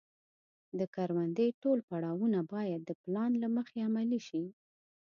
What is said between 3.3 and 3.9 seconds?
له مخې